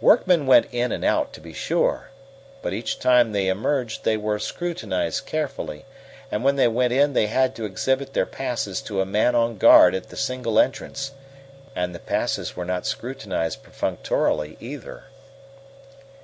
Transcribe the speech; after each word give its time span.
Workmen 0.00 0.46
went 0.46 0.66
in 0.72 0.90
and 0.90 1.04
out, 1.04 1.32
to 1.34 1.40
be 1.40 1.52
sure, 1.52 2.10
but 2.60 2.72
each 2.72 2.98
time 2.98 3.30
they 3.30 3.46
emerged 3.46 4.02
they 4.02 4.16
were 4.16 4.40
scrutinized 4.40 5.26
carefully, 5.26 5.84
and 6.28 6.42
when 6.42 6.56
they 6.56 6.66
went 6.66 6.92
in 6.92 7.12
they 7.12 7.28
had 7.28 7.54
to 7.54 7.64
exhibit 7.64 8.12
their 8.12 8.26
passes 8.26 8.80
to 8.82 9.00
a 9.00 9.06
man 9.06 9.36
on 9.36 9.58
guard 9.58 9.94
at 9.94 10.08
the 10.08 10.16
single 10.16 10.58
entrance; 10.58 11.12
and 11.76 11.94
the 11.94 12.00
passes 12.00 12.56
were 12.56 12.64
not 12.64 12.84
scrutinized 12.84 13.62
perfunctorily, 13.62 14.56
either. 14.58 15.04